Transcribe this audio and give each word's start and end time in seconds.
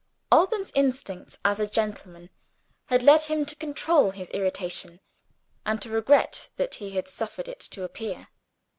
Alban's 0.31 0.71
instincts 0.73 1.37
as 1.45 1.59
a 1.59 1.67
gentleman 1.69 2.31
had 2.87 3.03
led 3.03 3.21
him 3.25 3.45
to 3.45 3.55
control 3.55 4.09
his 4.09 4.31
irritation 4.31 4.99
and 5.63 5.79
to 5.79 5.91
regret 5.91 6.49
that 6.55 6.73
he 6.73 6.95
had 6.95 7.07
suffered 7.07 7.47
it 7.47 7.59
to 7.59 7.83
appear. 7.83 8.29